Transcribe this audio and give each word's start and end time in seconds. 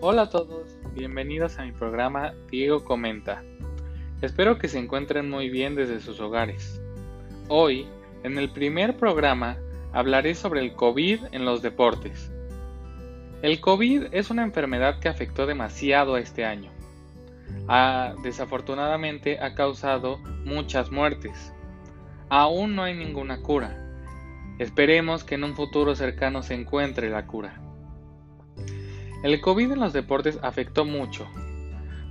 Hola 0.00 0.22
a 0.22 0.30
todos, 0.30 0.78
bienvenidos 0.94 1.58
a 1.58 1.64
mi 1.64 1.72
programa 1.72 2.32
Diego 2.52 2.84
Comenta. 2.84 3.42
Espero 4.22 4.56
que 4.56 4.68
se 4.68 4.78
encuentren 4.78 5.28
muy 5.28 5.50
bien 5.50 5.74
desde 5.74 5.98
sus 5.98 6.20
hogares. 6.20 6.80
Hoy, 7.48 7.88
en 8.22 8.38
el 8.38 8.48
primer 8.52 8.96
programa, 8.96 9.58
hablaré 9.92 10.36
sobre 10.36 10.60
el 10.60 10.74
COVID 10.74 11.24
en 11.32 11.44
los 11.44 11.62
deportes. 11.62 12.30
El 13.42 13.60
COVID 13.60 14.04
es 14.12 14.30
una 14.30 14.44
enfermedad 14.44 15.00
que 15.00 15.08
afectó 15.08 15.46
demasiado 15.46 16.16
este 16.16 16.44
año. 16.44 16.70
desafortunadamente 18.22 19.40
ha 19.40 19.56
causado 19.56 20.18
muchas 20.44 20.92
muertes. 20.92 21.52
Aún 22.28 22.76
no 22.76 22.84
hay 22.84 22.94
ninguna 22.94 23.42
cura. 23.42 23.76
Esperemos 24.60 25.24
que 25.24 25.34
en 25.34 25.42
un 25.42 25.56
futuro 25.56 25.96
cercano 25.96 26.44
se 26.44 26.54
encuentre 26.54 27.10
la 27.10 27.26
cura. 27.26 27.67
El 29.22 29.40
COVID 29.40 29.72
en 29.72 29.80
los 29.80 29.92
deportes 29.92 30.38
afectó 30.42 30.84
mucho, 30.84 31.26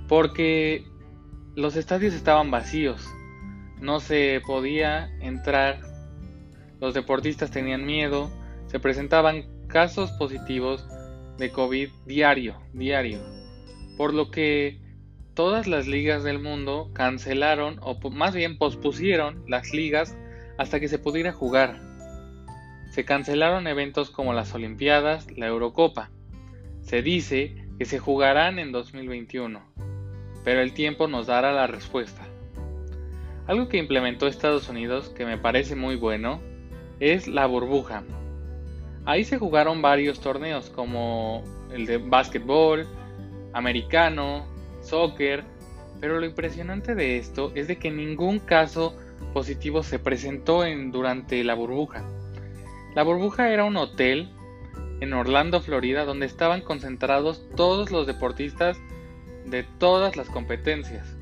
porque 0.08 0.84
los 1.54 1.74
estadios 1.74 2.12
estaban 2.12 2.50
vacíos, 2.50 3.08
no 3.80 4.00
se 4.00 4.42
podía 4.46 5.08
entrar, 5.20 5.80
los 6.80 6.92
deportistas 6.92 7.50
tenían 7.50 7.86
miedo, 7.86 8.30
se 8.66 8.78
presentaban 8.78 9.46
casos 9.68 10.10
positivos 10.12 10.86
de 11.38 11.50
COVID 11.50 11.88
diario, 12.04 12.60
diario, 12.74 13.20
por 13.96 14.12
lo 14.12 14.30
que 14.30 14.78
todas 15.32 15.66
las 15.66 15.86
ligas 15.86 16.24
del 16.24 16.40
mundo 16.40 16.90
cancelaron 16.92 17.78
o 17.80 17.98
más 18.10 18.34
bien 18.34 18.58
pospusieron 18.58 19.44
las 19.48 19.72
ligas 19.72 20.14
hasta 20.58 20.78
que 20.78 20.88
se 20.88 20.98
pudiera 20.98 21.32
jugar. 21.32 21.80
Se 22.90 23.04
cancelaron 23.04 23.66
eventos 23.66 24.10
como 24.10 24.34
las 24.34 24.52
Olimpiadas, 24.54 25.30
la 25.36 25.46
Eurocopa, 25.46 26.10
se 26.88 27.02
dice 27.02 27.54
que 27.78 27.84
se 27.84 27.98
jugarán 27.98 28.58
en 28.58 28.72
2021, 28.72 29.60
pero 30.42 30.62
el 30.62 30.72
tiempo 30.72 31.06
nos 31.06 31.26
dará 31.26 31.52
la 31.52 31.66
respuesta. 31.66 32.22
Algo 33.46 33.68
que 33.68 33.76
implementó 33.76 34.26
Estados 34.26 34.70
Unidos 34.70 35.10
que 35.10 35.26
me 35.26 35.36
parece 35.36 35.76
muy 35.76 35.96
bueno 35.96 36.40
es 36.98 37.28
la 37.28 37.44
burbuja. 37.44 38.04
Ahí 39.04 39.24
se 39.24 39.36
jugaron 39.36 39.82
varios 39.82 40.20
torneos 40.20 40.70
como 40.70 41.44
el 41.74 41.84
de 41.84 41.98
básquetbol, 41.98 42.86
americano, 43.52 44.46
soccer, 44.80 45.44
pero 46.00 46.18
lo 46.18 46.24
impresionante 46.24 46.94
de 46.94 47.18
esto 47.18 47.52
es 47.54 47.68
de 47.68 47.76
que 47.76 47.90
ningún 47.90 48.38
caso 48.38 48.96
positivo 49.34 49.82
se 49.82 49.98
presentó 49.98 50.64
en, 50.64 50.90
durante 50.90 51.44
la 51.44 51.52
burbuja. 51.52 52.02
La 52.94 53.02
burbuja 53.02 53.50
era 53.50 53.64
un 53.64 53.76
hotel 53.76 54.30
en 55.00 55.12
Orlando, 55.12 55.60
Florida, 55.60 56.04
donde 56.04 56.26
estaban 56.26 56.60
concentrados 56.60 57.48
todos 57.56 57.90
los 57.90 58.06
deportistas 58.06 58.78
de 59.46 59.62
todas 59.62 60.16
las 60.16 60.28
competencias. 60.28 61.16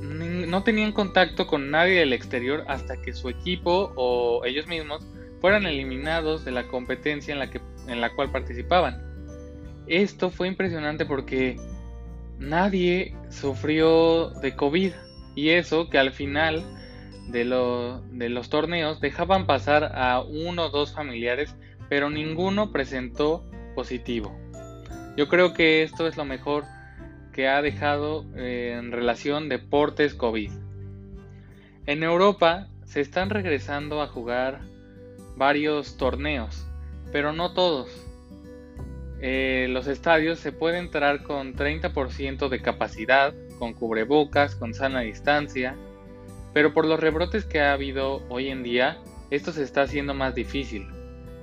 No 0.00 0.62
tenían 0.62 0.92
contacto 0.92 1.46
con 1.46 1.70
nadie 1.70 2.00
del 2.00 2.12
exterior 2.12 2.64
hasta 2.68 3.00
que 3.00 3.12
su 3.12 3.28
equipo 3.28 3.92
o 3.96 4.44
ellos 4.44 4.66
mismos 4.66 5.06
fueran 5.40 5.66
eliminados 5.66 6.44
de 6.44 6.52
la 6.52 6.64
competencia 6.64 7.32
en 7.32 7.38
la, 7.38 7.50
que, 7.50 7.60
en 7.86 8.00
la 8.00 8.14
cual 8.14 8.30
participaban. 8.30 9.02
Esto 9.86 10.30
fue 10.30 10.48
impresionante 10.48 11.04
porque 11.04 11.58
nadie 12.38 13.16
sufrió 13.30 14.30
de 14.30 14.56
COVID 14.56 14.92
y 15.34 15.50
eso 15.50 15.88
que 15.90 15.98
al 15.98 16.12
final 16.12 16.64
de, 17.28 17.44
de 18.10 18.28
los 18.28 18.48
torneos 18.50 19.00
dejaban 19.00 19.46
pasar 19.46 19.92
a 19.94 20.20
uno 20.22 20.66
o 20.66 20.70
dos 20.70 20.92
familiares 20.92 21.54
pero 21.94 22.10
ninguno 22.10 22.72
presentó 22.72 23.44
positivo. 23.76 24.36
Yo 25.16 25.28
creo 25.28 25.54
que 25.54 25.84
esto 25.84 26.08
es 26.08 26.16
lo 26.16 26.24
mejor 26.24 26.64
que 27.32 27.46
ha 27.46 27.62
dejado 27.62 28.24
eh, 28.34 28.74
en 28.76 28.90
relación 28.90 29.48
deportes 29.48 30.16
COVID. 30.16 30.50
En 31.86 32.02
Europa 32.02 32.66
se 32.84 33.00
están 33.00 33.30
regresando 33.30 34.02
a 34.02 34.08
jugar 34.08 34.62
varios 35.36 35.96
torneos, 35.96 36.66
pero 37.12 37.32
no 37.32 37.52
todos. 37.52 37.88
Eh, 39.20 39.68
los 39.70 39.86
estadios 39.86 40.40
se 40.40 40.50
puede 40.50 40.78
entrar 40.78 41.22
con 41.22 41.54
30% 41.54 42.48
de 42.48 42.60
capacidad, 42.60 43.32
con 43.60 43.72
cubrebocas, 43.72 44.56
con 44.56 44.74
sana 44.74 45.02
distancia, 45.02 45.76
pero 46.52 46.74
por 46.74 46.86
los 46.86 46.98
rebrotes 46.98 47.44
que 47.44 47.60
ha 47.60 47.72
habido 47.72 48.24
hoy 48.30 48.48
en 48.48 48.64
día, 48.64 48.98
esto 49.30 49.52
se 49.52 49.62
está 49.62 49.82
haciendo 49.82 50.12
más 50.12 50.34
difícil 50.34 50.88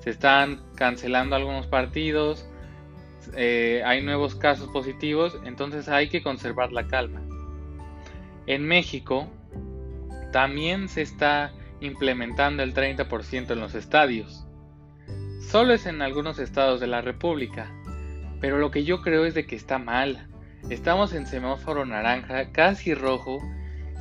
se 0.02 0.10
están 0.10 0.62
cancelando 0.76 1.36
algunos 1.36 1.68
partidos, 1.68 2.48
eh, 3.36 3.84
hay 3.86 4.02
nuevos 4.02 4.36
casos 4.36 4.68
positivos, 4.70 5.38
entonces 5.46 5.88
hay 5.88 6.10
que 6.10 6.24
conservar 6.24 6.72
la 6.72 6.88
calma. 6.88 7.22
En 8.48 8.68
México 8.68 9.28
también 10.32 10.90
se 10.90 11.02
está 11.02 11.54
implementando 11.80 12.64
el 12.64 12.74
30% 12.74 13.52
en 13.52 13.60
los 13.60 13.76
estadios. 13.76 14.46
Solo 15.40 15.74
es 15.74 15.86
en 15.86 16.02
algunos 16.02 16.40
estados 16.40 16.80
de 16.80 16.88
la 16.88 17.02
República, 17.02 17.72
pero 18.40 18.58
lo 18.58 18.72
que 18.72 18.84
yo 18.84 19.02
creo 19.02 19.26
es 19.26 19.34
de 19.34 19.46
que 19.46 19.56
está 19.56 19.78
mal. 19.78 20.28
Estamos 20.70 21.14
en 21.14 21.28
semáforo 21.28 21.86
naranja, 21.86 22.52
casi 22.52 22.94
rojo, 22.94 23.40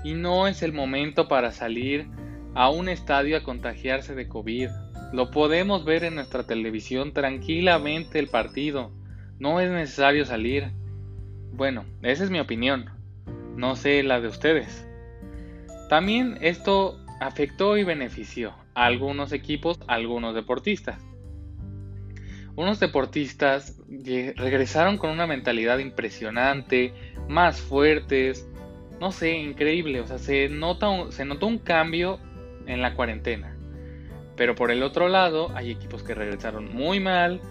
y 0.04 0.14
no 0.14 0.46
es 0.46 0.62
el 0.62 0.72
momento 0.72 1.28
para 1.28 1.52
salir 1.52 2.08
a 2.54 2.70
un 2.70 2.88
estadio 2.88 3.36
a 3.36 3.42
contagiarse 3.42 4.14
de 4.14 4.28
COVID. 4.28 4.70
Lo 5.12 5.30
podemos 5.30 5.84
ver 5.84 6.04
en 6.04 6.14
nuestra 6.14 6.44
televisión 6.44 7.12
tranquilamente 7.12 8.18
el 8.18 8.28
partido. 8.28 8.92
No 9.38 9.60
es 9.60 9.70
necesario 9.70 10.24
salir. 10.24 10.70
Bueno, 11.52 11.84
esa 12.02 12.24
es 12.24 12.30
mi 12.30 12.38
opinión. 12.38 12.90
No 13.56 13.74
sé 13.74 14.02
la 14.02 14.20
de 14.20 14.28
ustedes. 14.28 14.86
También 15.88 16.38
esto 16.40 17.04
afectó 17.20 17.76
y 17.76 17.82
benefició 17.82 18.54
a 18.74 18.86
algunos 18.86 19.32
equipos, 19.32 19.80
a 19.88 19.94
algunos 19.94 20.34
deportistas. 20.34 21.02
Unos 22.54 22.78
deportistas 22.78 23.80
regresaron 23.88 24.98
con 24.98 25.10
una 25.10 25.26
mentalidad 25.26 25.78
impresionante, 25.78 26.92
más 27.28 27.60
fuertes, 27.60 28.48
no 29.00 29.12
sé, 29.12 29.32
increíble. 29.32 30.00
O 30.00 30.06
sea, 30.06 30.18
se, 30.18 30.48
nota 30.48 30.88
se 31.10 31.24
notó 31.24 31.46
un 31.46 31.58
cambio 31.58 32.20
en 32.66 32.82
la 32.82 32.94
cuarentena. 32.94 33.56
Pero 34.40 34.54
por 34.54 34.70
el 34.70 34.82
otro 34.82 35.10
lado, 35.10 35.52
hay 35.54 35.70
equipos 35.70 36.02
que 36.02 36.14
regresaron 36.14 36.74
muy 36.74 36.98
mal, 36.98 37.42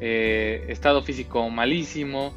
eh, 0.00 0.64
estado 0.68 1.02
físico 1.02 1.50
malísimo, 1.50 2.32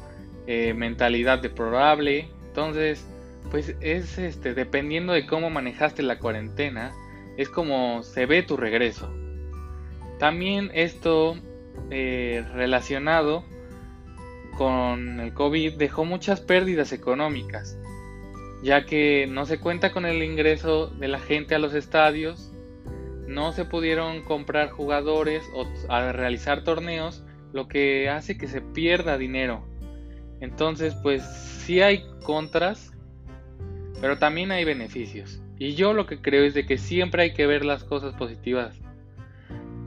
eh, 0.46 0.74
mentalidad 0.74 1.38
deplorable. 1.38 2.28
Entonces, 2.48 3.02
pues 3.50 3.74
es 3.80 4.18
este, 4.18 4.52
dependiendo 4.52 5.14
de 5.14 5.24
cómo 5.24 5.48
manejaste 5.48 6.02
la 6.02 6.18
cuarentena, 6.18 6.92
es 7.38 7.48
como 7.48 8.02
se 8.02 8.26
ve 8.26 8.42
tu 8.42 8.58
regreso. 8.58 9.10
También 10.18 10.70
esto 10.74 11.38
eh, 11.90 12.44
relacionado 12.52 13.42
con 14.58 15.18
el 15.18 15.32
COVID 15.32 15.78
dejó 15.78 16.04
muchas 16.04 16.42
pérdidas 16.42 16.92
económicas, 16.92 17.78
ya 18.62 18.84
que 18.84 19.26
no 19.30 19.46
se 19.46 19.60
cuenta 19.60 19.92
con 19.92 20.04
el 20.04 20.22
ingreso 20.22 20.88
de 20.88 21.08
la 21.08 21.20
gente 21.20 21.54
a 21.54 21.58
los 21.58 21.72
estadios 21.72 22.50
no 23.26 23.52
se 23.52 23.64
pudieron 23.64 24.22
comprar 24.22 24.70
jugadores 24.70 25.44
o 25.54 25.66
a 25.88 26.12
realizar 26.12 26.64
torneos, 26.64 27.24
lo 27.52 27.68
que 27.68 28.08
hace 28.08 28.36
que 28.36 28.48
se 28.48 28.60
pierda 28.60 29.16
dinero. 29.16 29.64
Entonces, 30.40 30.94
pues 30.96 31.22
sí 31.22 31.80
hay 31.80 32.04
contras, 32.24 32.92
pero 34.00 34.18
también 34.18 34.50
hay 34.50 34.64
beneficios. 34.64 35.40
Y 35.58 35.74
yo 35.74 35.94
lo 35.94 36.06
que 36.06 36.20
creo 36.20 36.44
es 36.44 36.54
de 36.54 36.66
que 36.66 36.78
siempre 36.78 37.22
hay 37.22 37.32
que 37.32 37.46
ver 37.46 37.64
las 37.64 37.84
cosas 37.84 38.14
positivas. 38.14 38.80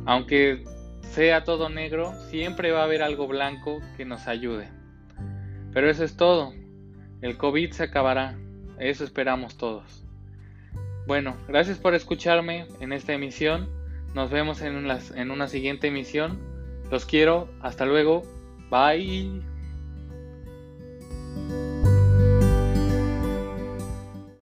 Aunque 0.05 0.63
sea 1.01 1.43
todo 1.43 1.69
negro, 1.69 2.13
siempre 2.29 2.71
va 2.71 2.81
a 2.81 2.85
haber 2.85 3.03
algo 3.03 3.27
blanco 3.27 3.81
que 3.97 4.05
nos 4.05 4.27
ayude. 4.27 4.69
Pero 5.73 5.89
eso 5.89 6.03
es 6.03 6.15
todo. 6.15 6.53
El 7.21 7.37
COVID 7.37 7.71
se 7.71 7.83
acabará. 7.83 8.39
Eso 8.79 9.03
esperamos 9.03 9.57
todos. 9.57 10.06
Bueno, 11.07 11.37
gracias 11.47 11.77
por 11.77 11.95
escucharme 11.95 12.67
en 12.81 12.91
esta 12.91 13.13
emisión. 13.13 13.69
Nos 14.13 14.29
vemos 14.29 14.61
en 14.61 14.75
una, 14.75 14.99
en 15.15 15.31
una 15.31 15.47
siguiente 15.47 15.87
emisión. 15.87 16.37
Los 16.91 17.05
quiero. 17.05 17.47
Hasta 17.61 17.85
luego. 17.85 18.23
Bye. 18.69 19.41